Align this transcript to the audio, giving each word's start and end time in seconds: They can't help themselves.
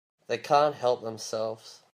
They 0.25 0.39
can't 0.39 0.73
help 0.73 1.03
themselves. 1.03 1.81